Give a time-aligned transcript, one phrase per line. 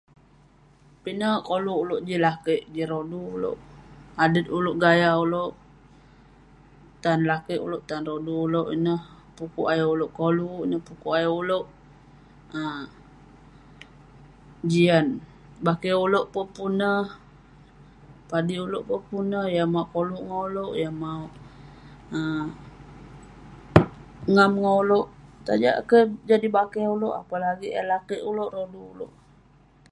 [1.03, 3.59] Pinek koluk ulouk jin lakeik jin rodu ulouk.
[4.23, 5.53] Adet ulouk, gaya ulouk
[7.03, 8.67] tan lakeik ulouk, tan rodu ulouk.
[8.75, 9.01] Ineh
[9.35, 11.65] pukuk ayuk ulouk koluk, ineh pukuk ayuk ulouk
[12.59, 12.83] um
[14.71, 15.07] jian.
[15.65, 17.03] Bakeh ulouk peh pun neh,
[18.29, 20.71] padik ulouk peh pun neh, yah maok koluk ngan ulouk,
[21.01, 21.31] maok
[22.17, 22.45] um
[24.33, 25.07] ngam ngan ulouk,
[25.45, 26.85] tajak kek jadi bakeh.
[27.21, 29.13] Apalagik eh lakeik ulouk, rodu ulouk.